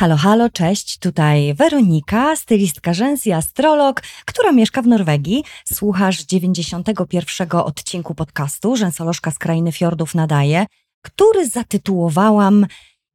[0.00, 5.44] Halo, halo, cześć, tutaj Weronika, stylistka rzęs i astrolog, która mieszka w Norwegii.
[5.72, 10.66] Słuchasz 91 odcinku podcastu Rzęsolożka z Krainy Fiordów nadaje,
[11.04, 12.66] który zatytułowałam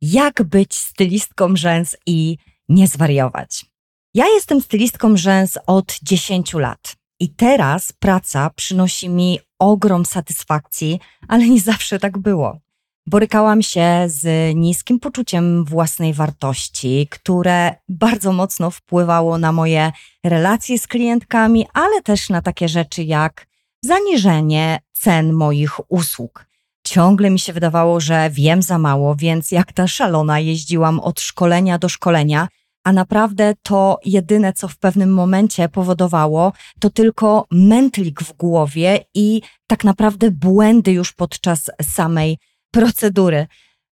[0.02, 2.38] Jak być stylistką rzęs i
[2.70, 3.66] nie zwariować.
[4.14, 11.48] Ja jestem stylistką rzęs od 10 lat i teraz praca przynosi mi ogrom satysfakcji, ale
[11.48, 12.65] nie zawsze tak było.
[13.08, 19.92] Borykałam się z niskim poczuciem własnej wartości, które bardzo mocno wpływało na moje
[20.24, 23.48] relacje z klientkami, ale też na takie rzeczy jak
[23.84, 26.46] zaniżenie cen moich usług.
[26.88, 31.78] Ciągle mi się wydawało, że wiem za mało, więc jak ta szalona jeździłam od szkolenia
[31.78, 32.48] do szkolenia,
[32.84, 39.42] a naprawdę to jedyne, co w pewnym momencie powodowało, to tylko mętlik w głowie i
[39.68, 42.38] tak naprawdę błędy już podczas samej
[42.76, 43.48] procedury.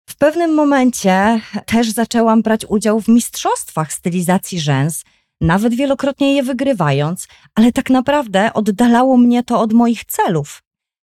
[0.09, 5.03] W pewnym momencie też zaczęłam brać udział w mistrzostwach stylizacji rzęs,
[5.41, 10.63] nawet wielokrotnie je wygrywając, ale tak naprawdę oddalało mnie to od moich celów.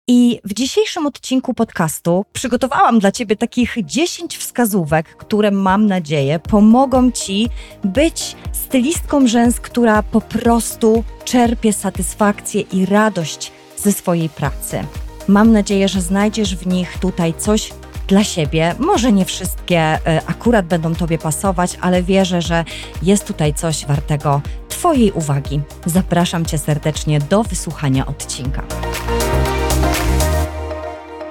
[0.08, 7.10] I w dzisiejszym odcinku podcastu przygotowałam dla Ciebie takich 10 wskazówek, które mam nadzieję pomogą
[7.10, 7.48] Ci
[7.84, 14.84] być stylistką rzęs, która po prostu czerpie satysfakcję i radość ze swojej pracy.
[15.28, 17.72] Mam nadzieję, że znajdziesz w nich tutaj coś
[18.08, 18.74] dla siebie.
[18.78, 22.64] Może nie wszystkie e, akurat będą Tobie pasować, ale wierzę, że
[23.02, 25.60] jest tutaj coś wartego Twojej uwagi.
[25.86, 28.62] Zapraszam Cię serdecznie do wysłuchania odcinka.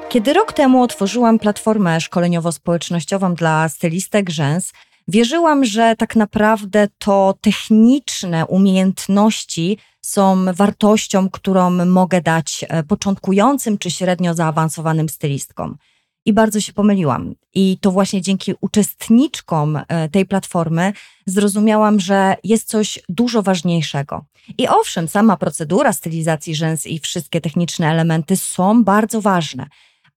[0.09, 4.73] Kiedy rok temu otworzyłam platformę szkoleniowo-społecznościową dla stylistek rzęs,
[5.07, 13.91] wierzyłam, że tak naprawdę to techniczne umiejętności są wartością, którą mogę dać e, początkującym czy
[13.91, 15.77] średnio zaawansowanym stylistkom.
[16.25, 17.35] I bardzo się pomyliłam.
[17.53, 20.93] I to właśnie dzięki uczestniczkom e, tej platformy
[21.25, 24.25] zrozumiałam, że jest coś dużo ważniejszego.
[24.57, 29.67] I owszem, sama procedura stylizacji rzęs i wszystkie techniczne elementy są bardzo ważne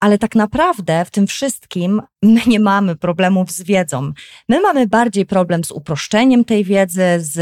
[0.00, 4.12] ale tak naprawdę w tym wszystkim my nie mamy problemów z wiedzą.
[4.48, 7.38] My mamy bardziej problem z uproszczeniem tej wiedzy, z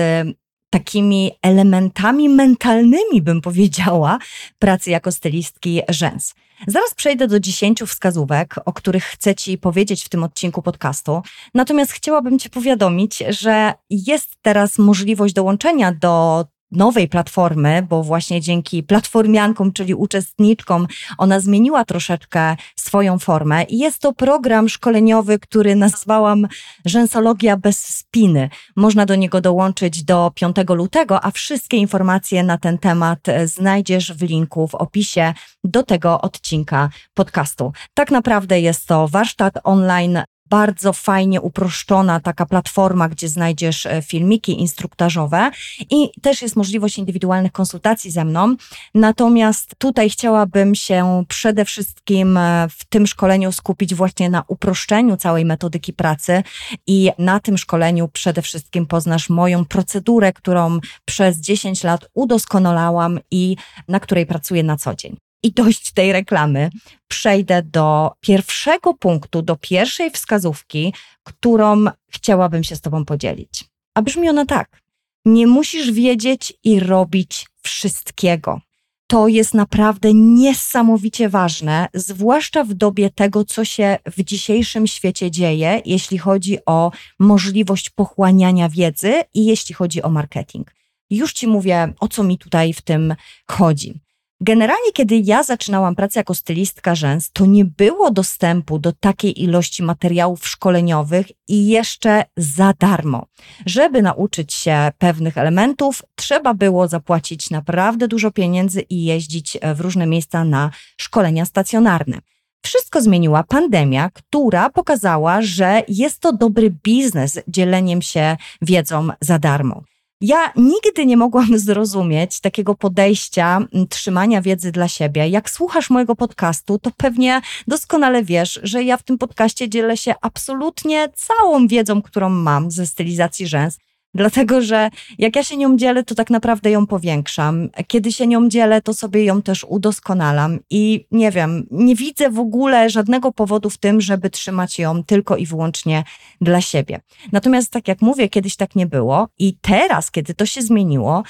[0.75, 4.19] takimi elementami mentalnymi, bym powiedziała,
[4.59, 6.35] pracy jako stylistki rzęs.
[6.67, 11.23] Zaraz przejdę do dziesięciu wskazówek, o których chcę Ci powiedzieć w tym odcinku podcastu.
[11.55, 18.83] Natomiast chciałabym Cię powiadomić, że jest teraz możliwość dołączenia do nowej platformy, bo właśnie dzięki
[18.83, 20.87] platformiankom, czyli uczestniczkom,
[21.19, 26.49] ona zmieniła troszeczkę swoją formę i jest to program szkoleniowy, który nazwałam
[26.84, 28.51] Rzęsologia bez spiny.
[28.77, 34.23] Można do niego dołączyć do 5 lutego, a wszystkie informacje na ten temat znajdziesz w
[34.23, 35.34] linku w opisie
[35.65, 37.73] do tego odcinka podcastu.
[37.95, 44.60] Tak naprawdę jest to warsztat online bardzo fajnie uproszczona taka platforma, gdzie znajdziesz e, filmiki
[44.60, 45.50] instruktażowe
[45.91, 48.56] i też jest możliwość indywidualnych konsultacji ze mną.
[48.94, 55.44] Natomiast tutaj chciałabym się przede wszystkim e, w tym szkoleniu skupić właśnie na uproszczeniu całej
[55.44, 56.43] metodyki pracy
[56.87, 63.56] i na tym szkoleniu przede wszystkim poznasz moją procedurę, którą przez 10 lat udoskonalałam i
[63.88, 65.24] na której pracuję na co dzień.
[65.44, 66.71] I dość tej reklamy.
[67.09, 73.65] Przejdę do pierwszego punktu, do pierwszej wskazówki, którą chciałabym się z Tobą podzielić.
[73.94, 74.83] A brzmi ona tak.
[75.25, 78.60] Nie musisz wiedzieć i robić wszystkiego.
[79.06, 85.83] To jest naprawdę niesamowicie ważne, zwłaszcza w dobie tego, co się w dzisiejszym świecie dzieje,
[85.84, 90.75] jeśli chodzi o możliwość pochłaniania wiedzy i jeśli chodzi o marketing.
[91.10, 93.15] Już Ci mówię, o co mi tutaj w tym
[93.50, 94.03] chodzi.
[94.47, 99.82] Generalnie, kiedy ja zaczynałam pracę jako stylistka rzęs, to nie było dostępu do takiej ilości
[99.82, 103.27] materiałów szkoleniowych i jeszcze za darmo.
[103.66, 110.06] Żeby nauczyć się pewnych elementów, trzeba było zapłacić naprawdę dużo pieniędzy i jeździć w różne
[110.06, 112.19] miejsca na szkolenia stacjonarne.
[112.65, 119.83] Wszystko zmieniła pandemia, która pokazała, że jest to dobry biznes dzieleniem się wiedzą za darmo.
[120.21, 125.28] Ja nigdy nie mogłam zrozumieć takiego podejścia trzymania wiedzy dla siebie.
[125.28, 130.15] Jak słuchasz mojego podcastu, to pewnie doskonale wiesz, że ja w tym podcaście dzielę się
[130.21, 133.78] absolutnie całą wiedzą, którą mam ze stylizacji rzęs.
[134.15, 137.69] Dlatego, że jak ja się nią dzielę, to tak naprawdę ją powiększam.
[137.87, 142.39] Kiedy się nią dzielę, to sobie ją też udoskonalam i nie wiem, nie widzę w
[142.39, 146.05] ogóle żadnego powodu w tym, żeby trzymać ją tylko i wyłącznie
[146.41, 147.01] dla siebie.
[147.33, 151.22] Natomiast tak jak mówię, kiedyś tak nie było i teraz, kiedy to się zmieniło,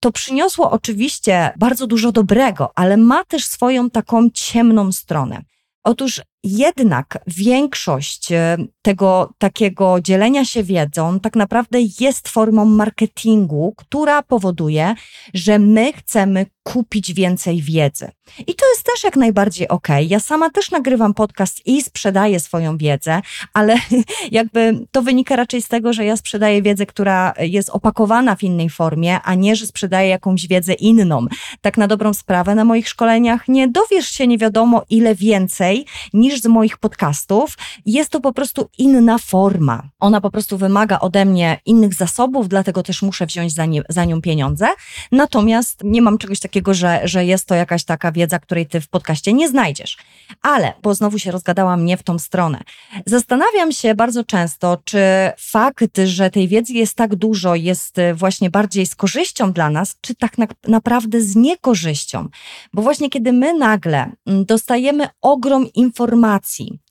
[0.00, 5.42] to przyniosło oczywiście bardzo dużo dobrego, ale ma też swoją taką ciemną stronę.
[5.84, 14.22] Otóż jednak większość e, tego takiego dzielenia się wiedzą tak naprawdę jest formą marketingu, która
[14.22, 14.94] powoduje,
[15.34, 18.10] że my chcemy kupić więcej wiedzy.
[18.38, 19.88] I to jest też jak najbardziej ok.
[20.06, 23.20] Ja sama też nagrywam podcast i sprzedaję swoją wiedzę,
[23.54, 23.76] ale
[24.30, 28.70] jakby to wynika raczej z tego, że ja sprzedaję wiedzę, która jest opakowana w innej
[28.70, 31.26] formie, a nie, że sprzedaję jakąś wiedzę inną.
[31.60, 36.31] Tak na dobrą sprawę na moich szkoleniach nie dowiesz się nie wiadomo ile więcej niż
[36.40, 37.58] z moich podcastów.
[37.86, 39.82] Jest to po prostu inna forma.
[40.00, 44.04] Ona po prostu wymaga ode mnie innych zasobów, dlatego też muszę wziąć za, nie, za
[44.04, 44.68] nią pieniądze.
[45.12, 48.88] Natomiast nie mam czegoś takiego że, że jest to jakaś taka wiedza, której ty w
[48.88, 49.96] podcaście nie znajdziesz.
[50.42, 52.60] Ale, bo znowu się rozgadała mnie w tą stronę,
[53.06, 54.98] zastanawiam się bardzo często, czy
[55.38, 60.14] fakt, że tej wiedzy jest tak dużo, jest właśnie bardziej z korzyścią dla nas, czy
[60.14, 62.28] tak na, naprawdę z niekorzyścią.
[62.72, 66.21] Bo właśnie kiedy my nagle mm, dostajemy ogrom informacji,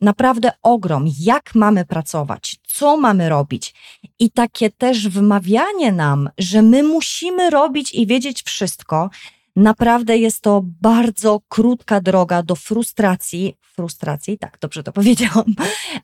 [0.01, 3.74] naprawdę ogrom, jak mamy pracować, co mamy robić.
[4.19, 9.10] I takie też wmawianie nam, że my musimy robić i wiedzieć wszystko,
[9.56, 15.45] Naprawdę jest to bardzo krótka droga do frustracji, frustracji, tak, dobrze to powiedziałam,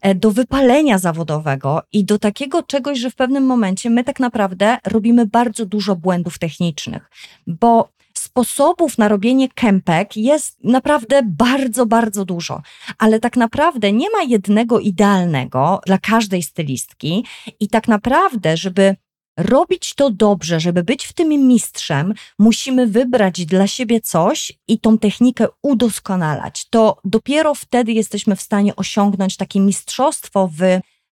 [0.01, 4.77] e, do wypalenia zawodowego i do takiego czegoś, że w pewnym momencie my tak naprawdę
[4.85, 7.09] robimy bardzo dużo błędów technicznych,
[7.47, 7.89] bo
[8.37, 12.61] sposobów na robienie kępek jest naprawdę bardzo, bardzo dużo,
[12.97, 17.25] ale tak naprawdę nie ma jednego idealnego dla każdej stylistki
[17.59, 18.95] i tak naprawdę, żeby
[19.37, 24.97] robić to dobrze, żeby być w tym mistrzem, musimy wybrać dla siebie coś i tą
[24.97, 26.69] technikę udoskonalać.
[26.69, 30.61] To dopiero wtedy jesteśmy w stanie osiągnąć takie mistrzostwo w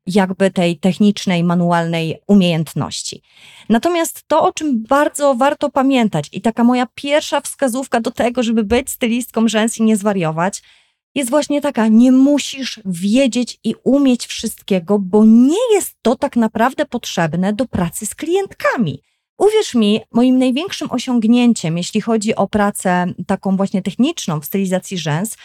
[0.07, 3.23] jakby tej technicznej, manualnej umiejętności.
[3.69, 8.65] Natomiast to, o czym bardzo warto pamiętać i taka moja pierwsza wskazówka do tego, żeby
[8.65, 10.63] być stylistką rzęs i nie zwariować,
[11.15, 16.87] jest właśnie taka: nie musisz wiedzieć i umieć wszystkiego, bo nie jest to tak naprawdę
[16.87, 19.03] potrzebne do pracy z klientkami.
[19.39, 25.37] Uwierz mi, moim największym osiągnięciem, jeśli chodzi o pracę taką właśnie techniczną w stylizacji rzęs,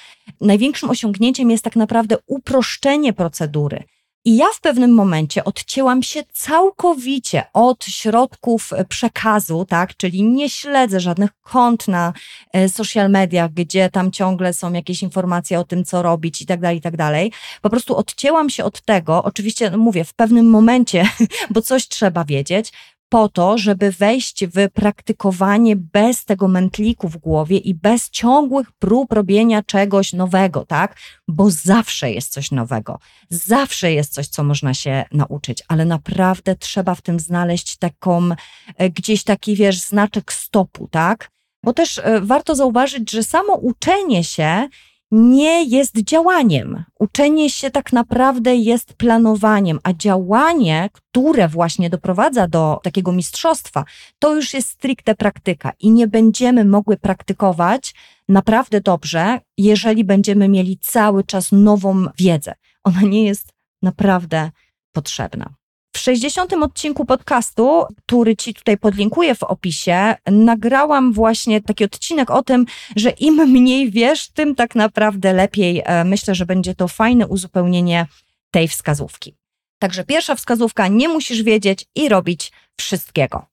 [0.42, 3.84] największym osiągnięciem jest tak naprawdę uproszczenie procedury.
[4.28, 9.98] I ja w pewnym momencie odcięłam się całkowicie od środków przekazu, tak?
[9.98, 12.14] Czyli nie śledzę żadnych kont na
[12.54, 16.60] e, social mediach, gdzie tam ciągle są jakieś informacje o tym, co robić i tak
[16.60, 17.32] dalej, i tak dalej.
[17.62, 19.24] Po prostu odcięłam się od tego.
[19.24, 21.10] Oczywiście, no mówię, w pewnym momencie,
[21.54, 22.72] bo coś trzeba wiedzieć,
[23.16, 29.14] po to, żeby wejść w praktykowanie bez tego mętliku w głowie i bez ciągłych prób
[29.14, 30.98] robienia czegoś nowego, tak?
[31.28, 36.96] Bo zawsze jest coś nowego, zawsze jest coś, co można się nauczyć, ale naprawdę trzeba
[36.96, 38.30] w tym znaleźć taką,
[38.78, 41.30] e, gdzieś taki, wiesz, znaczek stopu, tak?
[41.64, 44.68] Bo też e, warto zauważyć, że samo uczenie się
[45.12, 46.84] nie jest działaniem.
[47.00, 53.86] Uczenie się tak naprawdę jest planowaniem, a działanie, które właśnie doprowadza do takiego mistrzostwa,
[54.20, 57.94] to już jest stricte praktyka i nie będziemy mogły praktykować
[58.30, 62.54] naprawdę dobrze, jeżeli będziemy mieli cały czas nową wiedzę.
[62.84, 64.52] Ona nie jest naprawdę
[64.92, 65.54] potrzebna.
[65.96, 66.54] W 60.
[66.54, 72.66] odcinku podcastu, który Ci tutaj podlinkuję w opisie, nagrałam właśnie taki odcinek o tym,
[72.96, 75.82] że im mniej wiesz, tym tak naprawdę lepiej.
[75.86, 78.08] E, myślę, że będzie to fajne uzupełnienie
[78.52, 79.36] tej wskazówki.
[79.80, 83.46] Także pierwsza wskazówka, nie musisz wiedzieć i robić wszystkiego.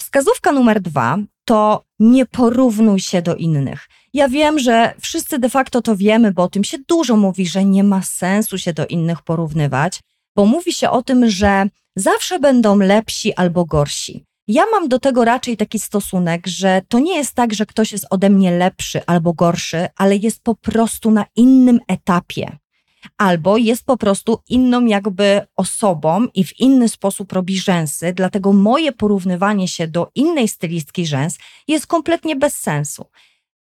[0.00, 3.88] Wskazówka numer dwa to nie porównuj się do innych.
[4.12, 7.64] Ja wiem, że wszyscy de facto to wiemy, bo o tym się dużo mówi, że
[7.64, 10.00] nie ma sensu się do innych porównywać,
[10.36, 11.66] bo mówi się o tym, że
[12.00, 14.24] zawsze będą lepsi albo gorsi.
[14.48, 18.06] Ja mam do tego raczej taki stosunek, że to nie jest tak, że ktoś jest
[18.10, 22.58] ode mnie lepszy albo gorszy, ale jest po prostu na innym etapie.
[23.18, 28.92] Albo jest po prostu inną jakby osobą i w inny sposób robi rzęsy, dlatego moje
[28.92, 31.38] porównywanie się do innej stylistki rzęs
[31.68, 33.04] jest kompletnie bez sensu.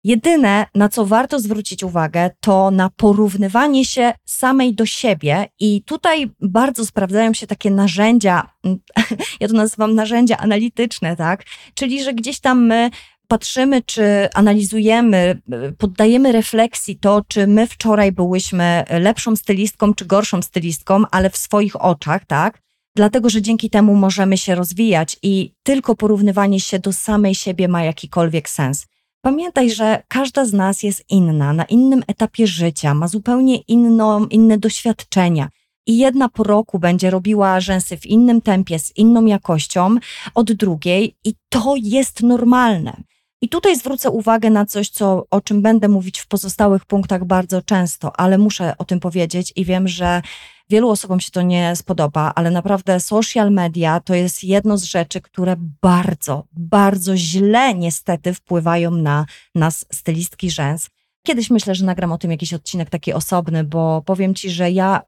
[0.05, 6.31] Jedyne, na co warto zwrócić uwagę, to na porównywanie się samej do siebie, i tutaj
[6.41, 8.51] bardzo sprawdzają się takie narzędzia,
[9.41, 11.45] ja to nazywam narzędzia analityczne, tak?
[11.75, 12.91] Czyli, że gdzieś tam my
[13.29, 15.43] patrzymy, czy analizujemy,
[15.79, 21.85] poddajemy refleksji to, czy my wczoraj byłyśmy lepszą stylistką, czy gorszą stylistką, ale w swoich
[21.85, 22.63] oczach, tak?
[22.97, 27.85] Dlatego, że dzięki temu możemy się rozwijać i tylko porównywanie się do samej siebie ma
[27.85, 28.87] jakikolwiek sens.
[29.21, 34.59] Pamiętaj, że każda z nas jest inna, na innym etapie życia, ma zupełnie inną, inne
[34.59, 35.49] doświadczenia.
[35.87, 39.97] I jedna po roku będzie robiła rzęsy w innym tempie, z inną jakością
[40.35, 43.03] od drugiej, i to jest normalne.
[43.43, 47.63] I tutaj zwrócę uwagę na coś, co, o czym będę mówić w pozostałych punktach bardzo
[47.63, 50.23] często, ale muszę o tym powiedzieć i wiem, że
[50.71, 55.21] wielu osobom się to nie spodoba, ale naprawdę social media to jest jedno z rzeczy,
[55.21, 60.89] które bardzo, bardzo źle niestety wpływają na nas, stylistki rzęs.
[61.29, 65.01] Kiedyś myślę, że nagram o tym jakiś odcinek taki osobny, bo powiem ci, że ja,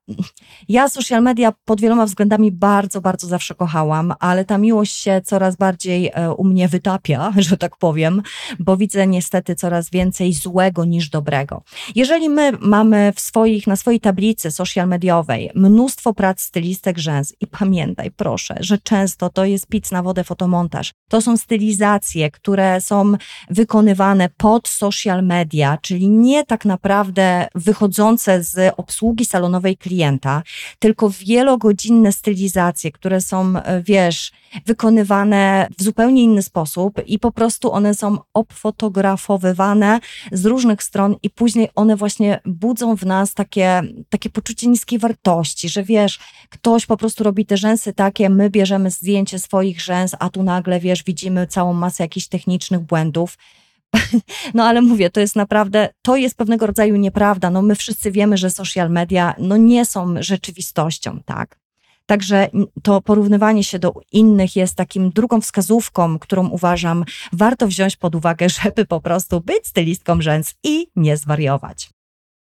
[0.68, 5.56] ja social media pod wieloma względami bardzo, bardzo zawsze kochałam, ale ta miłość się coraz
[5.56, 8.22] bardziej e, u mnie wytapia, że tak powiem,
[8.58, 11.62] bo widzę niestety coraz więcej złego niż dobrego.
[11.94, 17.46] Jeżeli my mamy w swoich, na swojej tablicy social mediowej mnóstwo prac stylistek rzęs i
[17.46, 20.92] pamiętaj proszę, że często to jest pic na wodę fotomontaż.
[21.08, 23.12] To są stylizacje, które są
[23.50, 30.42] wykonywane pod social media, czyli nie tak naprawdę wychodzące z obsługi salonowej klienta,
[30.78, 34.32] tylko wielogodzinne stylizacje, które są, e, wiesz,
[34.66, 40.00] wykonywane w zupełnie inny sposób i po prostu one są obfotografowywane
[40.32, 45.68] z różnych stron i później one właśnie budzą w nas takie, takie poczucie niskiej wartości,
[45.68, 50.30] że wiesz, ktoś po prostu robi te rzęsy takie, my bierzemy zdjęcie swoich rzęs, a
[50.30, 53.36] tu nagle, wiesz, widzimy całą masę jakichś technicznych błędów.
[54.54, 57.50] No ale mówię, to jest naprawdę, to jest pewnego rodzaju nieprawda.
[57.50, 61.60] No my wszyscy wiemy, że social media no nie są rzeczywistością, tak?
[62.06, 62.48] Także
[62.82, 68.48] to porównywanie się do innych jest takim drugą wskazówką, którą uważam warto wziąć pod uwagę,
[68.62, 71.90] żeby po prostu być stylistką rzęs i nie zwariować.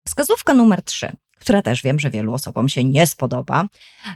[0.07, 3.69] Wskazówka numer trzy, która też wiem, że wielu osobom się nie spodoba,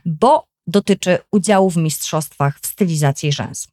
[0.04, 3.68] bo dotyczy udziału w mistrzostwach w stylizacji rzęs.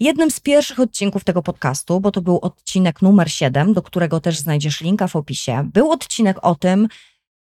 [0.00, 4.38] Jednym z pierwszych odcinków tego podcastu, bo to był odcinek numer 7, do którego też
[4.38, 6.88] znajdziesz linka w opisie, był odcinek o tym,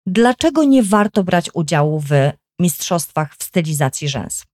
[0.05, 2.09] dlaczego nie warto brać udziału w
[2.59, 4.45] mistrzostwach w stylizacji rzęs.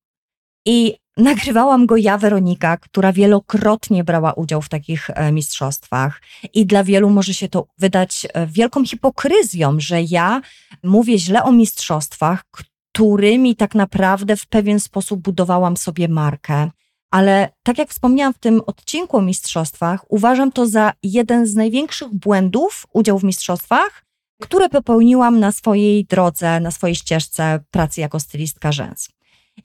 [0.65, 6.21] I nagrywałam go ja, Weronika, która wielokrotnie brała udział w takich e, mistrzostwach.
[6.53, 10.41] I dla wielu może się to wydać e, wielką hipokryzją, że ja
[10.83, 16.69] mówię źle o mistrzostwach, którymi tak naprawdę w pewien sposób budowałam sobie markę
[17.13, 22.13] ale tak jak wspomniałam w tym odcinku o mistrzostwach, uważam to za jeden z największych
[22.13, 24.03] błędów udział w mistrzostwach,
[24.41, 29.09] które popełniłam na swojej drodze, na swojej ścieżce pracy jako stylistka rzęs.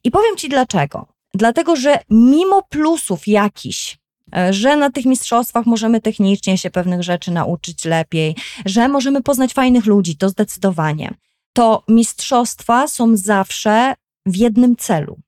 [0.04, 1.06] I powiem Ci dlaczego.
[1.34, 3.98] Dlatego, że mimo plusów jakichś,
[4.36, 8.36] e, że na tych mistrzostwach możemy technicznie się pewnych rzeczy nauczyć lepiej,
[8.66, 11.14] że możemy poznać fajnych ludzi, to zdecydowanie.
[11.52, 13.94] To mistrzostwa są zawsze
[14.26, 15.18] w jednym celu.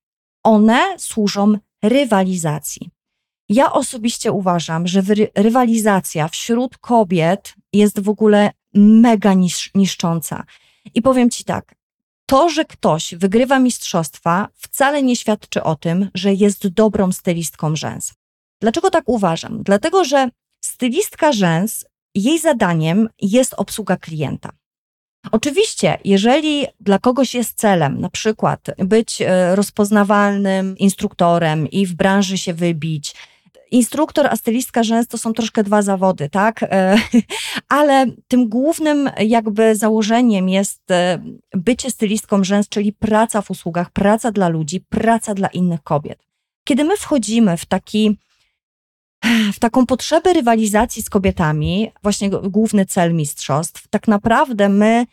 [0.43, 2.91] One służą rywalizacji.
[3.49, 5.03] Ja osobiście uważam, że
[5.35, 10.45] rywalizacja wśród kobiet jest w ogóle mega nisz niszcząca.
[10.95, 11.75] I powiem Ci tak,
[12.27, 18.13] to, że ktoś wygrywa mistrzostwa, wcale nie świadczy o tym, że jest dobrą stylistką rzęs.
[18.61, 19.63] Dlaczego tak uważam?
[19.63, 20.29] Dlatego, że
[20.65, 24.51] stylistka rzęs, jej zadaniem jest obsługa klienta.
[25.33, 32.39] Oczywiście, jeżeli dla kogoś jest celem, na przykład być e, rozpoznawalnym instruktorem i w branży
[32.39, 33.15] się wybić,
[33.71, 36.63] instruktor, a stylistka rzęs to są troszkę dwa zawody, tak?
[36.63, 36.97] E,
[37.69, 41.19] ale tym głównym jakby założeniem jest e,
[41.55, 46.27] bycie stylistką rzęs, czyli praca w usługach, praca dla ludzi, praca dla innych kobiet.
[46.65, 48.19] Kiedy my wchodzimy w taki
[49.55, 55.07] w taką potrzebę rywalizacji z kobietami, właśnie główny cel mistrzostw, tak naprawdę my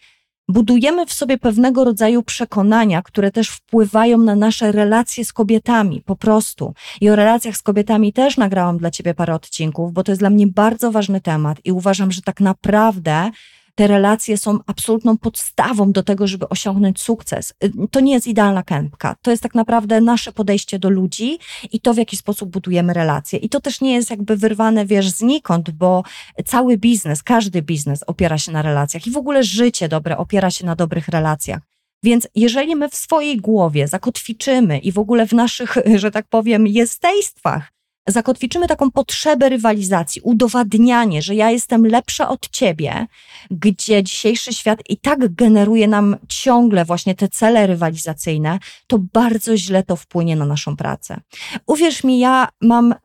[0.49, 6.15] budujemy w sobie pewnego rodzaju przekonania, które też wpływają na nasze relacje z kobietami, po
[6.15, 6.73] prostu.
[7.01, 10.29] I o relacjach z kobietami też nagrałam dla Ciebie parę odcinków, bo to jest dla
[10.29, 13.31] mnie bardzo ważny temat i uważam, że tak naprawdę
[13.77, 17.53] te relacje są absolutną podstawą do tego, żeby osiągnąć sukces.
[17.91, 19.15] To nie jest idealna kępka.
[19.21, 21.39] To jest tak naprawdę nasze podejście do ludzi
[21.71, 23.39] i to, w jaki sposób budujemy relacje.
[23.39, 26.03] I to też nie jest jakby wyrwane, wiesz, znikąd, bo
[26.45, 30.65] cały biznes, każdy biznes opiera się na relacjach i w ogóle życie dobre opiera się
[30.65, 31.61] na dobrych relacjach.
[32.03, 36.67] Więc jeżeli my w swojej głowie zakotwiczymy i w ogóle w naszych, że tak powiem,
[36.67, 37.76] jestestwach
[38.07, 43.07] zakotwiczymy taką potrzebę rywalizacji, udowadnianie, że ja jestem lepsza od ciebie,
[43.51, 49.83] gdzie dzisiejszy świat i tak generuje nam ciągle właśnie te cele rywalizacyjne, to bardzo źle
[49.83, 51.19] to wpłynie na naszą pracę.
[51.65, 52.95] Uwierz mi, ja mam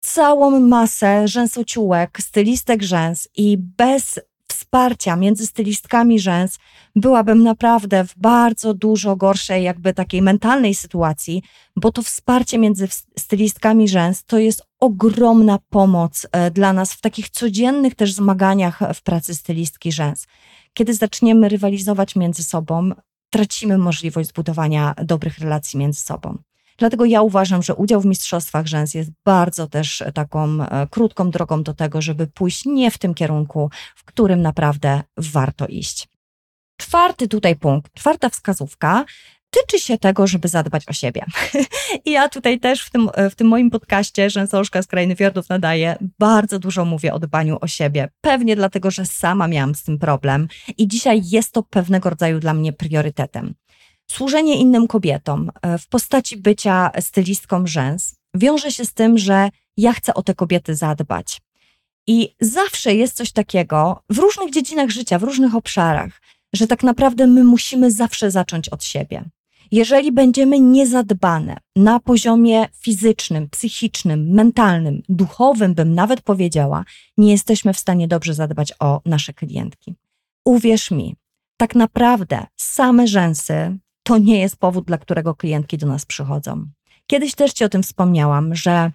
[0.00, 4.20] całą masę rzęsociółek, stylistek rzęs i bez
[4.60, 6.58] wsparcia między stylistkami rzęs,
[6.96, 11.42] byłabym naprawdę w bardzo dużo gorszej, jakby takiej mentalnej sytuacji,
[11.76, 12.88] bo to wsparcie między
[13.18, 19.02] stylistkami rzęs to jest ogromna pomoc e, dla nas w takich codziennych też zmaganiach w
[19.02, 20.26] pracy stylistki rzęs.
[20.74, 22.90] Kiedy zaczniemy rywalizować między sobą,
[23.30, 26.38] tracimy możliwość zbudowania dobrych relacji między sobą.
[26.80, 31.62] Dlatego ja uważam, że udział w Mistrzostwach Rzęs jest bardzo też taką e, krótką drogą
[31.62, 36.08] do tego, żeby pójść nie w tym kierunku, w którym naprawdę warto iść.
[36.76, 39.04] Czwarty tutaj punkt, czwarta wskazówka
[39.50, 41.24] tyczy się tego, żeby zadbać o siebie.
[42.06, 45.96] I ja tutaj też w tym, w tym moim podcaście Rzęsoszka z Krainy Fiordów nadaję,
[46.18, 48.08] bardzo dużo mówię o dbaniu o siebie.
[48.20, 52.54] Pewnie dlatego, że sama miałam z tym problem i dzisiaj jest to pewnego rodzaju dla
[52.54, 53.54] mnie priorytetem.
[54.10, 59.92] Służenie innym kobietom e, w postaci bycia stylistką rzęs wiąże się z tym, że ja
[59.92, 61.40] chcę o te kobiety zadbać.
[62.06, 66.20] I zawsze jest coś takiego w różnych dziedzinach życia, w różnych obszarach,
[66.54, 69.24] że tak naprawdę my musimy zawsze zacząć od siebie.
[69.70, 76.84] Jeżeli będziemy niezadbane na poziomie fizycznym, psychicznym, mentalnym, duchowym, bym nawet powiedziała,
[77.18, 79.94] nie jesteśmy w stanie dobrze zadbać o nasze klientki.
[80.44, 81.16] Uwierz mi,
[81.56, 83.78] tak naprawdę same rzęsy
[84.10, 86.66] to nie jest powód, dla którego klientki do nas przychodzą.
[87.06, 88.92] Kiedyś też Ci o tym wspomniałam, że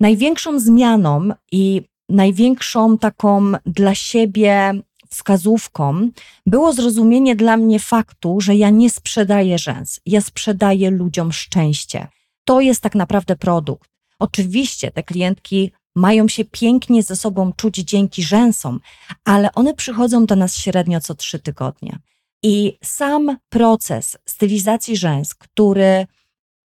[0.00, 4.72] największą zmianą i największą taką dla siebie
[5.08, 6.08] wskazówką
[6.46, 12.08] było zrozumienie dla mnie faktu, że ja nie sprzedaję rzęs, ja sprzedaję ludziom szczęście.
[12.44, 13.90] To jest tak naprawdę produkt.
[14.18, 18.80] Oczywiście te klientki mają się pięknie ze sobą czuć dzięki rzęsom,
[19.24, 21.98] ale one przychodzą do nas średnio co trzy tygodnie.
[22.42, 26.06] I sam proces stylizacji rzęs, który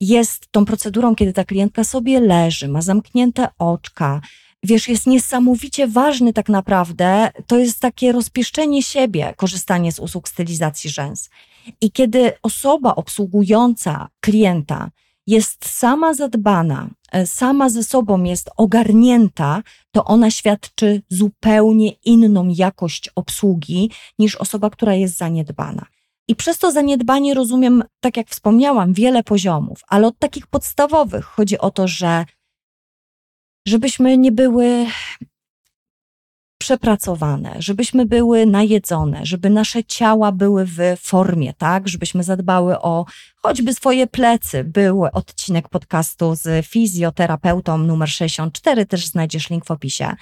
[0.00, 4.20] jest tą procedurą, kiedy ta klientka sobie leży, ma zamknięte oczka,
[4.62, 7.30] wiesz, jest niesamowicie ważny tak naprawdę.
[7.46, 11.30] To jest takie rozpieszczenie siebie, korzystanie z usług stylizacji rzęs.
[11.80, 14.90] I kiedy osoba obsługująca klienta
[15.26, 19.62] jest sama zadbana, e, sama ze sobą jest ogarnięta,
[19.92, 25.86] to ona świadczy zupełnie inną jakość obsługi niż osoba, która jest zaniedbana.
[26.28, 31.58] I przez to zaniedbanie rozumiem, tak jak wspomniałam, wiele poziomów, ale od takich podstawowych chodzi
[31.58, 32.24] o to, że
[33.68, 34.86] żebyśmy nie były
[36.64, 41.88] przepracowane, żebyśmy były najedzone, żeby nasze ciała były w formie, tak?
[41.88, 43.04] Żebyśmy zadbały o
[43.36, 44.64] choćby swoje plecy.
[44.64, 50.14] Był odcinek podcastu z fizjoterapeutą numer 64, też znajdziesz link w opisie.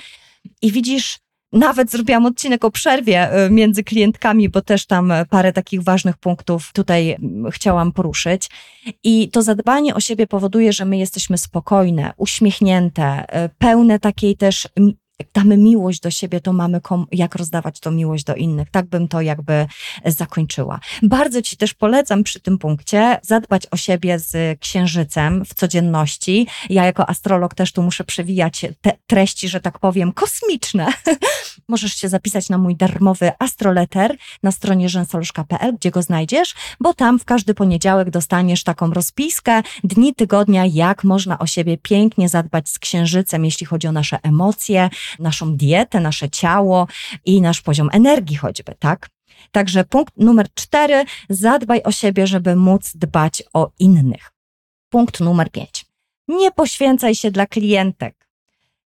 [0.62, 1.18] I widzisz,
[1.52, 6.70] nawet zrobiłam odcinek o przerwie y, między klientkami, bo też tam parę takich ważnych punktów
[6.72, 7.16] tutaj
[7.50, 8.50] chciałam poruszyć.
[9.04, 14.68] I to zadbanie o siebie powoduje, że my jesteśmy spokojne, uśmiechnięte, y, pełne takiej też
[15.34, 16.80] damy miłość do siebie, to mamy
[17.12, 18.70] jak rozdawać tą miłość do innych.
[18.70, 19.66] Tak bym to jakby
[20.06, 20.80] zakończyła.
[21.02, 26.46] Bardzo Ci też polecam przy tym punkcie zadbać o siebie z księżycem w codzienności.
[26.70, 30.86] Ja jako astrolog też tu muszę przewijać te treści, że tak powiem, kosmiczne.
[31.68, 37.18] Możesz się zapisać na mój darmowy astroleter na stronie rzęsoluszka.pl, gdzie go znajdziesz, bo tam
[37.18, 42.78] w każdy poniedziałek dostaniesz taką rozpiskę dni tygodnia, jak można o siebie pięknie zadbać z
[42.78, 46.86] księżycem, jeśli chodzi o nasze emocje, naszą dietę, nasze ciało
[47.24, 49.08] i nasz poziom energii choćby, tak?
[49.50, 54.32] Także punkt numer cztery, zadbaj o siebie, żeby móc dbać o innych.
[54.88, 55.86] Punkt numer pięć.
[56.28, 58.28] Nie poświęcaj się dla klientek.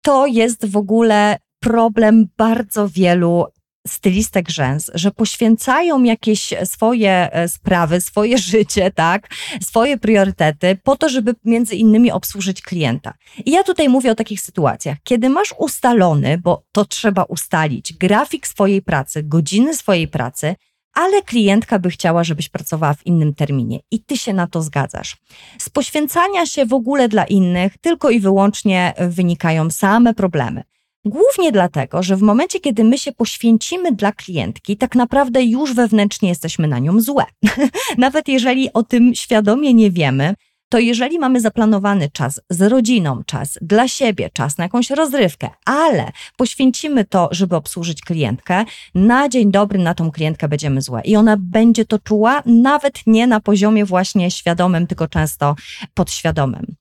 [0.01, 3.45] To jest w ogóle problem bardzo wielu
[3.87, 9.29] stylistek rzęs, że poświęcają jakieś swoje e, sprawy, swoje życie, tak,
[9.61, 13.13] swoje priorytety po to, żeby między innymi obsłużyć klienta.
[13.45, 18.47] I ja tutaj mówię o takich sytuacjach, kiedy masz ustalony, bo to trzeba ustalić, grafik
[18.47, 20.55] swojej pracy, godziny swojej pracy,
[20.93, 25.17] ale klientka by chciała, żebyś pracowała w innym terminie i ty się na to zgadzasz.
[25.59, 30.63] Z poświęcania się w ogóle dla innych tylko i wyłącznie wynikają same problemy.
[31.05, 36.29] Głównie dlatego, że w momencie, kiedy my się poświęcimy dla klientki, tak naprawdę już wewnętrznie
[36.29, 37.25] jesteśmy na nią złe.
[37.97, 40.35] Nawet jeżeli o tym świadomie nie wiemy,
[40.69, 46.11] to jeżeli mamy zaplanowany czas z rodziną, czas dla siebie, czas na jakąś rozrywkę, ale
[46.37, 51.37] poświęcimy to, żeby obsłużyć klientkę, na dzień dobry na tą klientkę będziemy złe i ona
[51.39, 55.55] będzie to czuła nawet nie na poziomie właśnie świadomym, tylko często
[55.93, 56.75] podświadomym.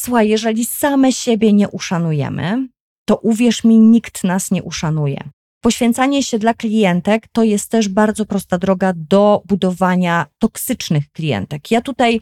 [0.00, 2.68] Słuchaj, jeżeli same siebie nie uszanujemy,
[3.10, 5.24] to uwierz mi, nikt nas nie uszanuje.
[5.62, 11.70] Poświęcanie się dla klientek to jest też bardzo prosta droga do budowania toksycznych klientek.
[11.70, 12.20] Ja tutaj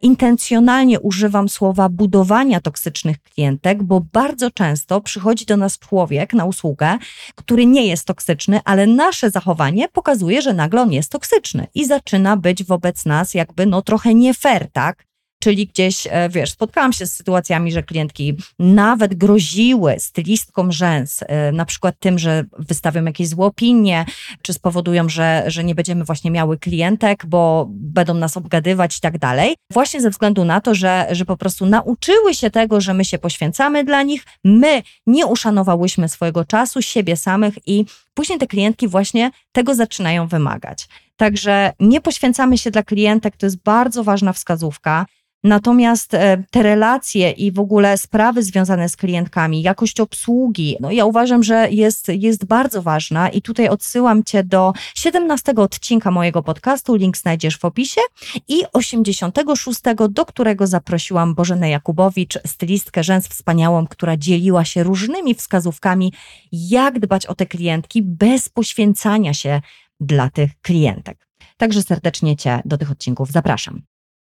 [0.00, 6.98] intencjonalnie używam słowa budowania toksycznych klientek, bo bardzo często przychodzi do nas człowiek na usługę,
[7.34, 12.36] który nie jest toksyczny, ale nasze zachowanie pokazuje, że nagle on jest toksyczny i zaczyna
[12.36, 15.09] być wobec nas jakby no trochę nie fair, tak?
[15.40, 21.52] Czyli gdzieś, e, wiesz, spotkałam się z sytuacjami, że klientki nawet groziły stylistkom rzęs, e,
[21.52, 24.04] na przykład tym, że wystawią jakieś złe opinie,
[24.42, 29.18] czy spowodują, że, że nie będziemy właśnie miały klientek, bo będą nas obgadywać i tak
[29.18, 29.56] dalej.
[29.72, 33.18] Właśnie ze względu na to, że, że po prostu nauczyły się tego, że my się
[33.18, 39.30] poświęcamy dla nich, my nie uszanowałyśmy swojego czasu, siebie samych i później te klientki właśnie
[39.52, 40.88] tego zaczynają wymagać.
[41.16, 45.06] Także nie poświęcamy się dla klientek, to jest bardzo ważna wskazówka.
[45.44, 51.04] Natomiast e, te relacje i w ogóle sprawy związane z klientkami, jakość obsługi, no ja
[51.04, 56.94] uważam, że jest, jest bardzo ważna i tutaj odsyłam Cię do 17 odcinka mojego podcastu,
[56.94, 58.00] link znajdziesz w opisie
[58.48, 66.12] i 86, do którego zaprosiłam Bożenę Jakubowicz, stylistkę rzęs wspaniałą, która dzieliła się różnymi wskazówkami,
[66.52, 69.60] jak dbać o te klientki bez poświęcania się
[70.00, 71.28] dla tych klientek.
[71.56, 73.82] Także serdecznie Cię do tych odcinków zapraszam.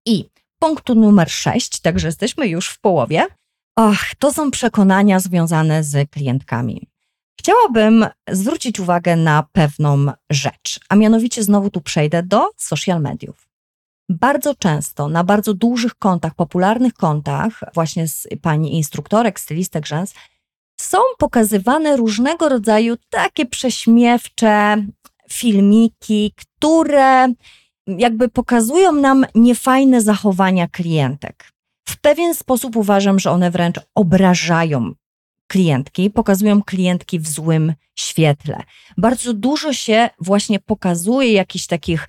[0.06, 0.30] I
[0.64, 3.26] punktu numer 6, także jesteśmy już w połowie.
[3.76, 6.88] Ach, to są przekonania związane z klientkami.
[7.40, 13.48] Chciałabym zwrócić uwagę na pewną rzecz, a mianowicie znowu tu przejdę do social mediów.
[14.10, 20.14] Bardzo często na bardzo dużych kontach, popularnych kontach, właśnie z pani instruktorek, stylistek rzęs,
[20.82, 24.86] są pokazywane różnego rodzaju takie prześmiewcze
[25.32, 27.34] filmiki, które
[27.88, 31.52] jakby pokazują nam niefajne zachowania klientek.
[31.88, 34.94] W pewien sposób uważam, że one wręcz obrażają
[35.48, 38.64] klientki, pokazują klientki w złym świetle.
[38.98, 42.08] Bardzo dużo się właśnie pokazuje jakichś takich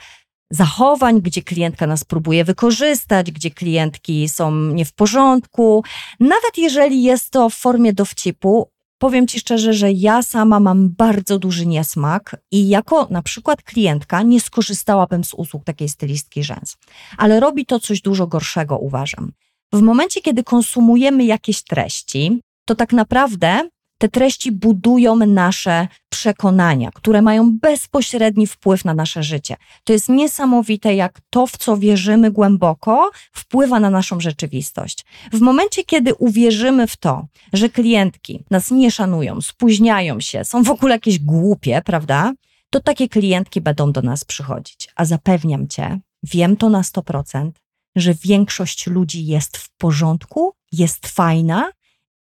[0.50, 5.84] zachowań, gdzie klientka nas próbuje wykorzystać, gdzie klientki są nie w porządku.
[6.20, 8.70] Nawet jeżeli jest to w formie dowcipu,
[9.04, 14.22] Powiem Ci szczerze, że ja sama mam bardzo duży niesmak i jako na przykład klientka
[14.22, 16.76] nie skorzystałabym z usług takiej stylistki rzęs.
[17.16, 19.32] Ale robi to coś dużo gorszego, uważam.
[19.72, 27.22] W momencie, kiedy konsumujemy jakieś treści, to tak naprawdę te treści budują nasze przekonania, które
[27.22, 29.56] mają bezpośredni wpływ na nasze życie.
[29.84, 35.04] To jest niesamowite, jak to, w co wierzymy głęboko, wpływa na naszą rzeczywistość.
[35.32, 40.70] W momencie, kiedy uwierzymy w to, że klientki nas nie szanują, spóźniają się, są w
[40.70, 42.32] ogóle jakieś głupie, prawda?
[42.70, 44.88] To takie klientki będą do nas przychodzić.
[44.96, 47.50] A zapewniam cię, wiem to na 100%,
[47.96, 51.70] że większość ludzi jest w porządku, jest fajna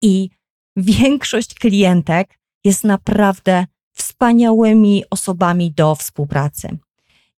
[0.03, 0.31] i
[0.77, 6.79] większość klientek jest naprawdę wspaniałymi osobami do współpracy.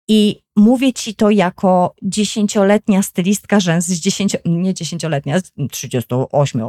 [0.08, 6.62] I mówię ci to jako dziesięcioletnia stylistka rzęs, z dziesięcio, nie dziesięcioletnia, z 38,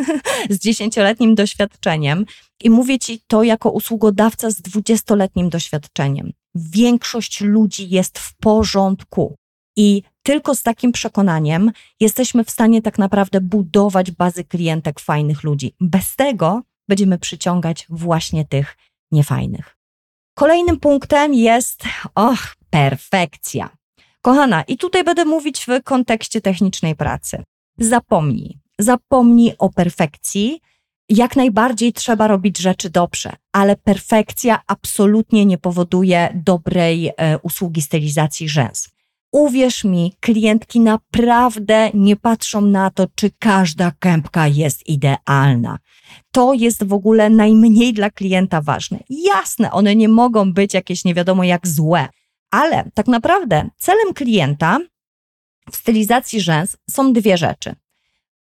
[0.50, 2.24] z dziesięcioletnim doświadczeniem.
[2.62, 6.32] I mówię ci to jako usługodawca z dwudziestoletnim doświadczeniem.
[6.54, 9.36] Większość ludzi jest w porządku.
[9.76, 15.74] I tylko z takim przekonaniem jesteśmy w stanie tak naprawdę budować bazy klientek fajnych ludzi.
[15.80, 18.76] Bez tego będziemy przyciągać właśnie tych
[19.12, 19.76] niefajnych.
[20.34, 23.70] Kolejnym punktem jest, och, perfekcja.
[24.22, 27.42] Kochana, i tutaj będę mówić w kontekście technicznej pracy.
[27.78, 30.60] Zapomnij, zapomnij o perfekcji.
[31.08, 38.48] Jak najbardziej trzeba robić rzeczy dobrze, ale perfekcja absolutnie nie powoduje dobrej e, usługi stylizacji
[38.48, 38.97] rzęs.
[39.32, 45.78] Uwierz mi, klientki naprawdę nie patrzą na to, czy każda kępka jest idealna.
[46.32, 48.98] To jest w ogóle najmniej dla klienta ważne.
[49.10, 52.08] Jasne, one nie mogą być jakieś nie wiadomo jak złe,
[52.50, 54.78] ale tak naprawdę celem klienta
[55.72, 57.74] w stylizacji rzęs są dwie rzeczy.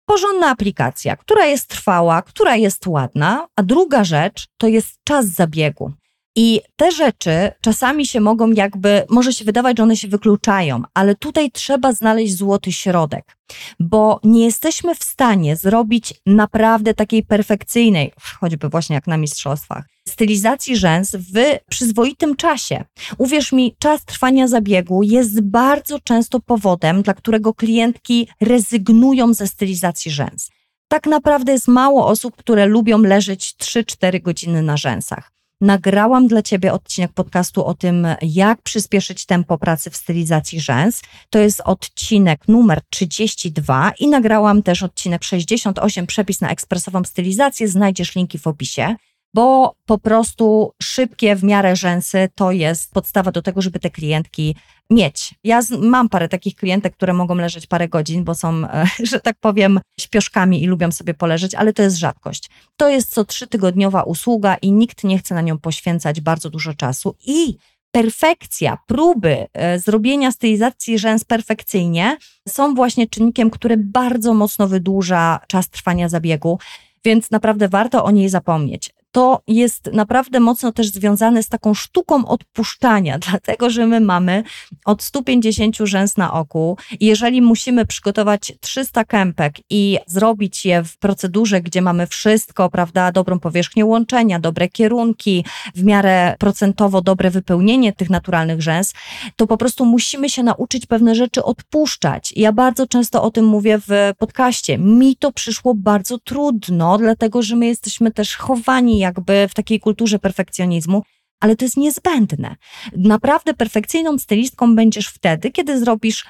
[0.05, 5.93] Porządna aplikacja, która jest trwała, która jest ładna, a druga rzecz to jest czas zabiegu.
[6.37, 11.15] I te rzeczy czasami się mogą jakby, może się wydawać, że one się wykluczają, ale
[11.15, 13.37] tutaj trzeba znaleźć złoty środek,
[13.81, 20.77] bo nie jesteśmy w stanie zrobić naprawdę takiej perfekcyjnej, choćby właśnie jak na mistrzostwach, stylizacji
[20.77, 22.85] rzęs w przyzwoitym czasie.
[23.19, 30.11] Uwierz mi, czas trwania zabiegu jest bardzo często powodem, dla którego klientki rezygnują ze stylizacji
[30.11, 30.51] rzęs.
[30.89, 35.32] Tak naprawdę jest mało osób, które lubią leżeć 3-4 godziny na rzęsach.
[35.63, 41.03] Nagrałam dla Ciebie odcinek podcastu o tym, jak przyspieszyć tempo pracy w stylizacji rzęs.
[41.31, 47.69] To jest odcinek numer 32 i nagrałam też odcinek 68, przepis na ekspresową stylizację.
[47.69, 48.97] Znajdziesz linki w opisie
[49.35, 54.57] bo po prostu szybkie w miarę rzęsy to jest podstawa do tego, żeby te klientki
[54.91, 55.35] mieć.
[55.45, 59.21] Ja z, mam parę takich klientek, które mogą leżeć parę godzin, bo są, e, że
[59.21, 62.51] tak powiem, śpioszkami i lubią sobie poleżeć, ale to jest rzadkość.
[62.77, 67.17] To jest co trzytygodniowa usługa i nikt nie chce na nią poświęcać bardzo dużo czasu
[67.27, 67.57] i
[67.91, 72.17] perfekcja, próby e, zrobienia stylizacji rzęs perfekcyjnie
[72.49, 76.59] są właśnie czynnikiem, który bardzo mocno wydłuża czas trwania zabiegu,
[77.05, 82.27] więc naprawdę warto o niej zapomnieć to jest naprawdę mocno też związane z taką sztuką
[82.27, 84.45] odpuszczania, dlatego że my mamy
[84.85, 86.77] od 150 rzęs na oku.
[87.01, 93.39] Jeżeli musimy przygotować 300 kępek i zrobić je w procedurze, gdzie mamy wszystko, prawda, dobrą
[93.39, 95.45] powierzchnię łączenia, dobre kierunki,
[95.75, 98.95] w miarę procentowo dobre wypełnienie tych naturalnych rzęs,
[99.37, 102.33] to po prostu musimy się nauczyć pewne rzeczy odpuszczać.
[102.37, 104.79] Ja bardzo często o tym mówię w podcaście.
[104.79, 110.19] Mi to przyszło bardzo trudno, dlatego że my jesteśmy też chowani jakby w takiej kulturze
[110.19, 111.03] perfekcjonizmu,
[111.41, 112.57] ale to jest niezbędne.
[112.97, 116.25] Naprawdę perfekcyjną stylistką będziesz wtedy, kiedy zrobisz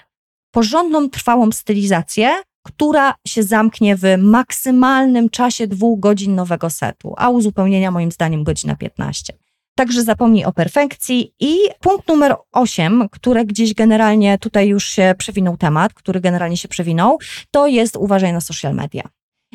[0.51, 7.91] porządną, trwałą stylizację, która się zamknie w maksymalnym czasie dwóch godzin nowego setu, a uzupełnienia
[7.91, 9.33] moim zdaniem godzina 15.
[9.75, 11.35] Także zapomnij o perfekcji.
[11.41, 16.69] I punkt numer 8, który gdzieś generalnie tutaj już się przewinął temat, który generalnie się
[16.69, 17.19] przewinął,
[17.51, 19.03] to jest uważaj na social media.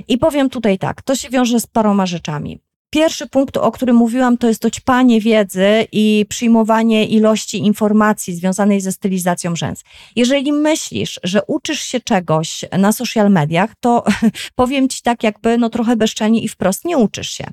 [0.07, 2.59] I powiem tutaj tak, to się wiąże z paroma rzeczami.
[2.89, 8.81] Pierwszy punkt, o którym mówiłam, to jest to ćpanie wiedzy i przyjmowanie ilości informacji związanej
[8.81, 9.83] ze stylizacją rzęs.
[10.15, 14.03] Jeżeli myślisz, że uczysz się czegoś na social mediach, to
[14.55, 17.47] powiem ci tak jakby no trochę bezczelnie i wprost nie uczysz się.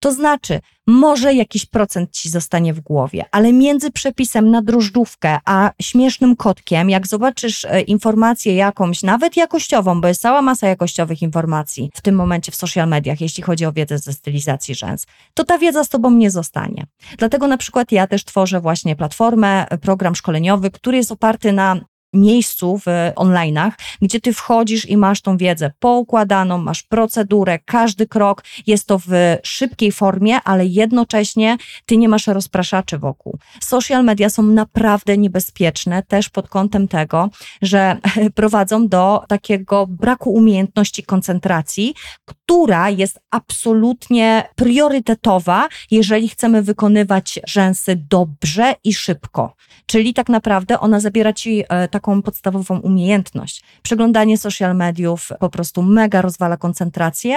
[0.00, 5.70] To znaczy, może jakiś procent ci zostanie w głowie, ale między przepisem na drożdżówkę a
[5.82, 11.90] śmiesznym kotkiem, jak zobaczysz e, informację jakąś, nawet jakościową, bo jest cała masa jakościowych informacji
[11.94, 15.58] w tym momencie w social mediach, jeśli chodzi o wiedzę ze stylizacji rzęs, to ta
[15.58, 16.86] wiedza z tobą nie zostanie.
[17.18, 21.80] Dlatego na przykład ja też tworzę właśnie platformę, program szkoleniowy, który jest oparty na
[22.12, 23.70] miejscu w online'ach,
[24.02, 29.36] gdzie ty wchodzisz i masz tą wiedzę poukładaną, masz procedurę, każdy krok jest to w
[29.42, 33.38] szybkiej formie, ale jednocześnie ty nie masz rozpraszaczy wokół.
[33.60, 37.30] Social media są naprawdę niebezpieczne też pod kątem tego,
[37.62, 37.96] że
[38.34, 41.94] prowadzą do takiego braku umiejętności koncentracji,
[42.24, 49.54] która jest absolutnie priorytetowa, jeżeli chcemy wykonywać rzęsy dobrze i szybko.
[49.86, 53.62] Czyli tak naprawdę ona zabiera ci tak taką podstawową umiejętność.
[53.82, 57.36] Przeglądanie social mediów po prostu mega rozwala koncentrację.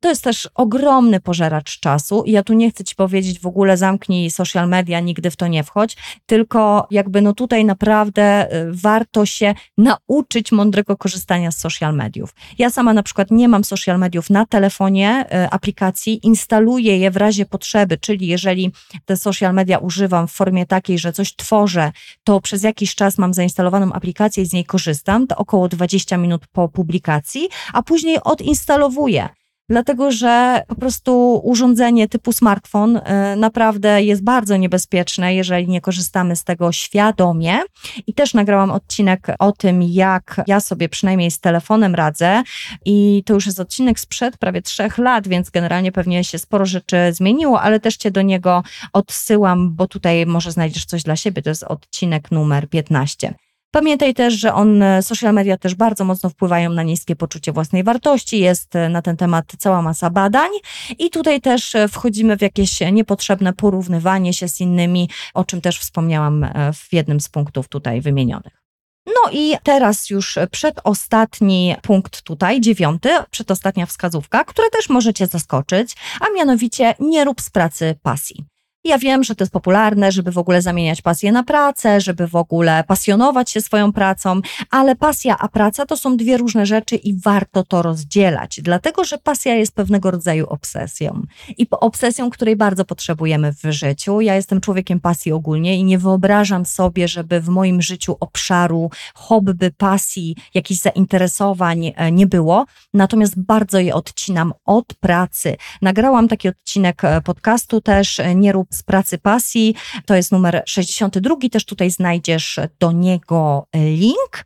[0.00, 3.76] To jest też ogromny pożeracz czasu i ja tu nie chcę ci powiedzieć w ogóle
[3.76, 5.96] zamknij social media, nigdy w to nie wchodź,
[6.26, 12.34] tylko jakby no tutaj naprawdę y, warto się nauczyć mądrego korzystania z social mediów.
[12.58, 17.16] Ja sama na przykład nie mam social mediów na telefonie, y, aplikacji, instaluję je w
[17.16, 18.72] razie potrzeby, czyli jeżeli
[19.04, 21.92] te social media używam w formie takiej, że coś tworzę,
[22.24, 26.16] to przez jakiś czas mam zainstalowaną aplikację, aplikację i z niej korzystam, to około 20
[26.16, 29.28] minut po publikacji, a później odinstalowuję
[29.72, 33.00] dlatego że po prostu urządzenie typu smartfon y,
[33.36, 37.58] naprawdę jest bardzo niebezpieczne, jeżeli nie korzystamy z tego świadomie.
[38.06, 42.42] I też nagrałam odcinek o tym, jak ja sobie przynajmniej z telefonem radzę.
[42.84, 46.96] I to już jest odcinek sprzed prawie trzech lat, więc generalnie pewnie się sporo rzeczy
[47.12, 48.62] zmieniło, ale też cię do niego
[48.92, 51.42] odsyłam, bo tutaj może znajdziesz coś dla siebie.
[51.42, 53.34] To jest odcinek numer 15.
[53.74, 57.84] Pamiętaj też, że on, e, social media też bardzo mocno wpływają na niskie poczucie własnej
[57.84, 58.38] wartości.
[58.38, 60.50] Jest e, na ten temat cała masa badań
[60.98, 65.78] i tutaj też e, wchodzimy w jakieś niepotrzebne porównywanie się z innymi, o czym też
[65.78, 68.62] wspomniałam w jednym z punktów tutaj wymienionych.
[69.06, 76.24] No i teraz już przedostatni punkt tutaj, dziewiąty, przedostatnia wskazówka, która też możecie zaskoczyć, a
[76.36, 78.51] mianowicie nie rób z pracy pasji.
[78.84, 82.36] Ja wiem, że to jest popularne, żeby w ogóle zamieniać pasję na pracę, żeby w
[82.36, 84.40] ogóle pasjonować się swoją pracą,
[84.70, 89.18] ale pasja a praca to są dwie różne rzeczy i warto to rozdzielać, dlatego że
[89.18, 91.22] pasja jest pewnego rodzaju obsesją
[91.58, 94.20] i obsesją, której bardzo potrzebujemy w życiu.
[94.20, 99.70] Ja jestem człowiekiem pasji ogólnie i nie wyobrażam sobie, żeby w moim życiu obszaru hobby,
[99.76, 102.64] pasji, jakichś zainteresowań e, nie było,
[102.94, 105.56] natomiast bardzo je odcinam od pracy.
[105.82, 109.74] Nagrałam taki odcinek e, podcastu też, e, nie rób z pracy pasji.
[110.06, 111.36] To jest numer 62.
[111.50, 114.44] Też tutaj znajdziesz do niego link.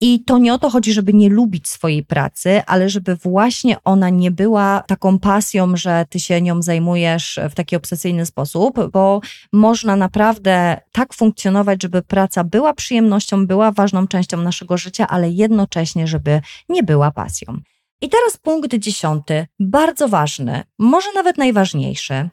[0.00, 4.08] I to nie o to chodzi, żeby nie lubić swojej pracy, ale żeby właśnie ona
[4.08, 9.20] nie była taką pasją, że ty się nią zajmujesz w taki obsesyjny sposób, bo
[9.52, 16.06] można naprawdę tak funkcjonować, żeby praca była przyjemnością, była ważną częścią naszego życia, ale jednocześnie,
[16.06, 17.58] żeby nie była pasją.
[18.00, 22.30] I teraz punkt dziesiąty, bardzo ważny, może nawet najważniejszy.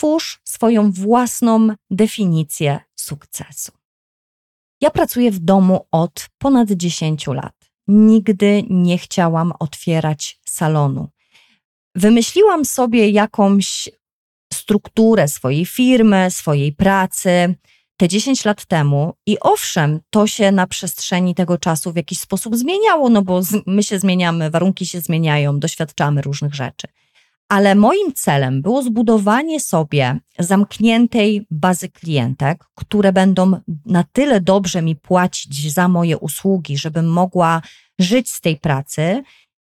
[0.00, 3.72] Stwórz swoją własną definicję sukcesu.
[4.80, 7.70] Ja pracuję w domu od ponad 10 lat.
[7.88, 11.08] Nigdy nie chciałam otwierać salonu.
[11.94, 13.88] Wymyśliłam sobie jakąś
[14.52, 17.54] strukturę swojej firmy, swojej pracy.
[17.96, 22.56] Te 10 lat temu, i owszem, to się na przestrzeni tego czasu w jakiś sposób
[22.56, 26.88] zmieniało, no bo my się zmieniamy, warunki się zmieniają, doświadczamy różnych rzeczy
[27.50, 34.96] ale moim celem było zbudowanie sobie zamkniętej bazy klientek, które będą na tyle dobrze mi
[34.96, 37.62] płacić za moje usługi, żebym mogła
[37.98, 39.22] żyć z tej pracy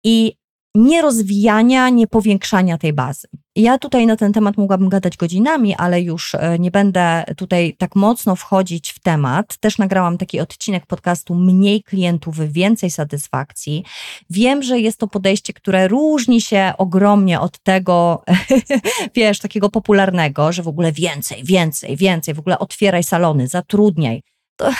[0.05, 0.37] i
[0.75, 3.29] nie rozwijania, nie powiększania tej bazy.
[3.57, 7.97] Ja tutaj na ten temat mogłabym gadać godzinami, ale już e, nie będę tutaj tak
[7.97, 9.57] mocno wchodzić w temat.
[9.57, 13.85] Też nagrałam taki odcinek podcastu Mniej klientów, więcej satysfakcji.
[14.31, 18.23] Wiem, że jest to podejście, które różni się ogromnie od tego,
[19.17, 24.23] wiesz, takiego popularnego, że w ogóle więcej, więcej, więcej, w ogóle otwieraj salony, zatrudniaj
[24.57, 24.71] to,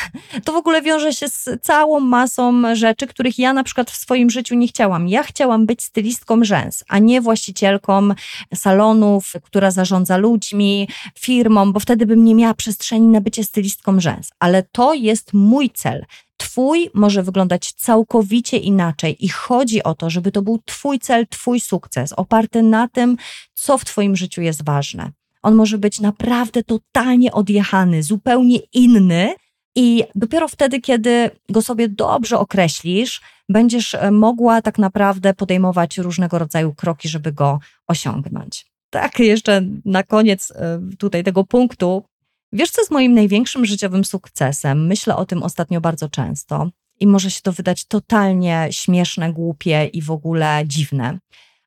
[0.45, 4.31] to w ogóle wiąże się z całą masą rzeczy, których ja na przykład w swoim
[4.31, 5.09] życiu nie chciałam.
[5.09, 8.09] Ja chciałam być stylistką rzęs, a nie właścicielką
[8.55, 14.31] salonów, która zarządza ludźmi, firmą, bo wtedy bym nie miała przestrzeni na bycie stylistką rzęs.
[14.39, 16.05] Ale to jest mój cel.
[16.37, 21.61] Twój może wyglądać całkowicie inaczej i chodzi o to, żeby to był Twój cel, Twój
[21.61, 23.17] sukces, oparty na tym,
[23.55, 25.11] co w Twoim życiu jest ważne.
[25.43, 29.35] On może być naprawdę totalnie odjechany, zupełnie inny,
[29.77, 36.39] i dopiero wtedy, kiedy go sobie dobrze określisz, będziesz e, mogła tak naprawdę podejmować różnego
[36.39, 38.67] rodzaju kroki, żeby go osiągnąć.
[38.91, 42.05] Tak, jeszcze na koniec e, tutaj tego punktu.
[42.53, 44.87] Wiesz, co jest moim największym życiowym sukcesem?
[44.87, 50.03] Myślę o tym ostatnio bardzo często i może się to wydać totalnie śmieszne, głupie i
[50.03, 51.19] w ogóle dziwne.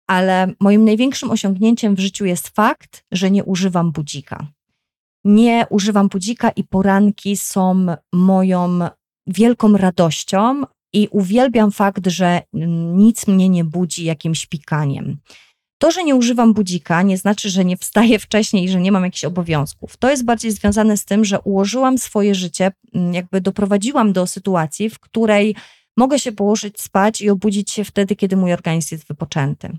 [0.08, 4.48] Ale moim największym osiągnięciem w życiu jest fakt, że nie używam budzika
[5.26, 8.80] nie używam budzika i poranki są moją
[9.28, 12.42] wielką radością i uwielbiam fakt, że
[12.94, 15.18] nic mnie nie budzi jakimś pikaniem.
[15.78, 19.04] To, że nie używam budzika, nie znaczy, że nie wstaję wcześniej i że nie mam
[19.04, 19.98] jakichś obowiązków.
[19.98, 24.90] To jest bardziej związane z tym, że ułożyłam swoje życie, mm, jakby doprowadziłam do sytuacji,
[24.90, 25.56] w której
[25.98, 29.78] mogę się położyć spać i obudzić się wtedy, kiedy mój organizm jest wypoczęty.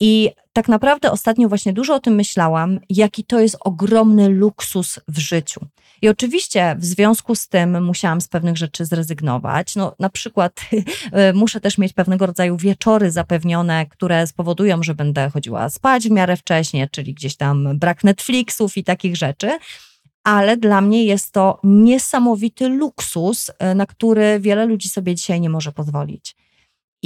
[0.00, 5.18] I tak naprawdę ostatnio właśnie dużo o tym myślałam, jaki to jest ogromny luksus w
[5.18, 5.60] życiu.
[6.02, 9.76] I oczywiście w związku z tym musiałam z pewnych rzeczy zrezygnować.
[9.76, 10.60] No, na przykład
[11.34, 16.36] muszę też mieć pewnego rodzaju wieczory zapewnione, które spowodują, że będę chodziła spać w miarę
[16.36, 19.58] wcześnie, czyli gdzieś tam brak Netflixów i takich rzeczy
[20.24, 25.72] ale dla mnie jest to niesamowity luksus, na który wiele ludzi sobie dzisiaj nie może
[25.72, 26.36] pozwolić.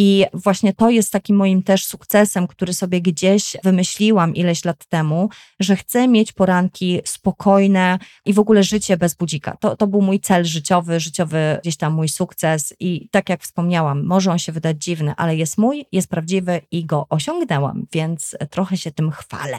[0.01, 5.29] I właśnie to jest takim moim też sukcesem, który sobie gdzieś wymyśliłam ileś lat temu,
[5.61, 9.57] że chcę mieć poranki spokojne i w ogóle życie bez budzika.
[9.57, 14.07] To, to był mój cel życiowy, życiowy gdzieś tam mój sukces i tak jak wspomniałam,
[14.07, 18.77] może on się wydać dziwny, ale jest mój, jest prawdziwy i go osiągnęłam, więc trochę
[18.77, 19.59] się tym chwalę.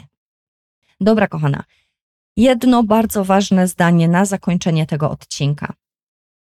[1.00, 1.64] Dobra, kochana.
[2.36, 5.72] Jedno bardzo ważne zdanie na zakończenie tego odcinka.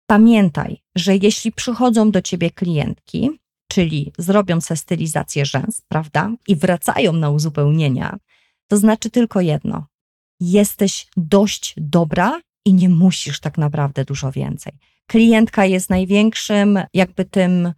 [0.07, 3.42] Pamiętaj, że jeśli przychodzą do ciebie klientki,
[3.73, 8.17] czyli zrobią se stylizację rzęs, prawda, i wracają na uzupełnienia,
[8.67, 9.87] to znaczy tylko jedno.
[10.39, 14.73] Jesteś dość dobra i nie musisz tak naprawdę dużo więcej.
[15.07, 17.73] Klientka jest największym, jakby tym,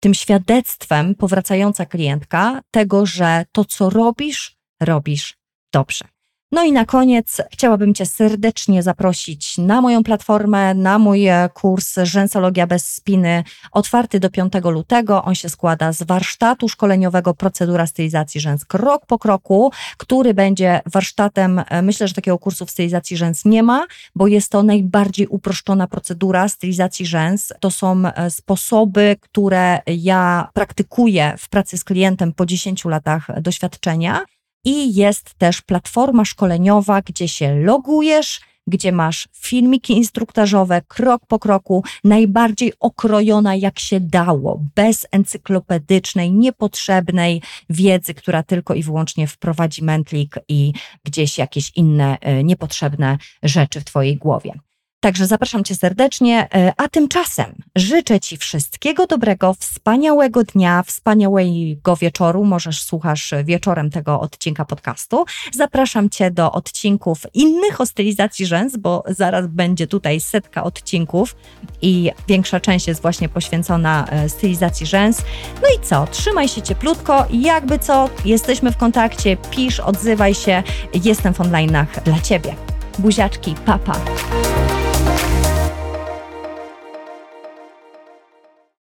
[0.00, 5.36] tym świadectwem, powracająca klientka, tego, że to, co robisz, robisz
[5.72, 6.04] dobrze.
[6.52, 11.94] No i na koniec chciałabym Cię serdecznie zaprosić na moją platformę, na mój e, kurs
[12.02, 15.24] Rzęsologia bez spiny, otwarty do 5 lutego.
[15.24, 21.62] On się składa z warsztatu szkoleniowego Procedura stylizacji rzęs krok po kroku, który będzie warsztatem,
[21.68, 25.86] e, myślę, że takiego kursu w stylizacji rzęs nie ma, bo jest to najbardziej uproszczona
[25.86, 27.52] procedura stylizacji rzęs.
[27.60, 34.24] To są e, sposoby, które ja praktykuję w pracy z klientem po 10 latach doświadczenia
[34.66, 41.84] i jest też platforma szkoleniowa, gdzie się logujesz, gdzie masz filmiki instruktażowe, krok po kroku,
[42.04, 50.34] najbardziej okrojona jak się dało, bez encyklopedycznej, niepotrzebnej wiedzy, która tylko i wyłącznie wprowadzi mętlik
[50.48, 50.72] i
[51.04, 54.52] gdzieś jakieś inne e, niepotrzebne rzeczy w Twojej głowie.
[55.00, 62.44] Także zapraszam Cię serdecznie, e, a tymczasem życzę Ci wszystkiego dobrego, wspaniałego dnia, wspaniałego wieczoru.
[62.44, 65.24] Możesz słuchasz wieczorem tego odcinka podcastu.
[65.52, 71.36] Zapraszam Cię do odcinków innych o stylizacji rzęs, bo zaraz będzie tutaj setka odcinków
[71.82, 75.22] i większa część jest właśnie poświęcona e, stylizacji rzęs.
[75.62, 76.06] No i co?
[76.06, 80.62] Trzymaj się cieplutko, jakby co, jesteśmy w kontakcie, pisz, odzywaj się,
[81.04, 82.54] jestem w online'ach dla Ciebie.
[82.98, 83.92] Buziaczki, papa.
[83.92, 84.55] Pa.